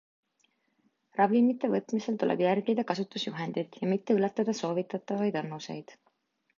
Ravimite 1.19 1.69
võtmisel 1.75 2.17
tuleb 2.25 2.43
järgida 2.45 2.87
kasutusjuhendit 2.93 3.81
ja 3.85 3.93
mitte 3.95 4.19
ületada 4.19 4.59
soovitatavaid 4.65 5.43
annuseid. 5.47 5.99